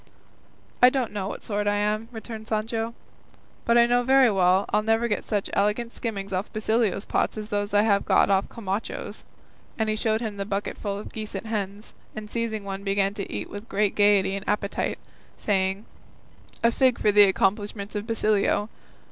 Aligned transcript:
'""I 0.81 0.89
don't 0.89 1.11
know 1.11 1.25
of 1.25 1.29
what 1.29 1.43
sort 1.43 1.67
I 1.67 1.75
am," 1.75 2.09
returned 2.11 2.47
Sancho, 2.47 2.95
"but 3.65 3.77
I 3.77 3.85
know 3.85 4.01
very 4.01 4.31
well 4.31 4.65
I'll 4.69 4.81
never 4.81 5.07
get 5.07 5.23
such 5.23 5.47
elegant 5.53 5.91
skimmings 5.91 6.33
off 6.33 6.51
Basilio's 6.51 7.05
pots 7.05 7.37
as 7.37 7.49
these 7.49 7.71
I 7.71 7.83
have 7.83 8.03
got 8.03 8.31
off 8.31 8.49
Camacho's;" 8.49 9.25
and 9.77 9.89
he 9.89 9.95
showed 9.95 10.19
him 10.19 10.37
the 10.37 10.43
bucketful 10.45 10.97
of 10.97 11.13
geese 11.13 11.35
and 11.35 11.45
hens, 11.45 11.93
and 12.15 12.31
seizing 12.31 12.63
one 12.63 12.83
began 12.83 13.13
to 13.13 13.31
eat 13.31 13.47
with 13.47 13.69
great 13.69 13.93
gaiety 13.93 14.35
and 14.35 14.49
appetite, 14.49 14.97
saying, 15.37 15.85
"A 16.63 16.71
fig 16.71 16.97
for 16.97 17.11
the 17.11 17.25
accomplishments 17.25 17.93
of 17.93 18.07
Basilio! 18.07 18.69